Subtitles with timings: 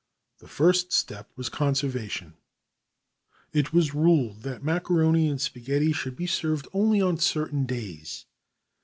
[0.39, 2.33] The first step was conservation.
[3.53, 8.25] It was ruled that macaroni and spaghetti could be served only on certain days.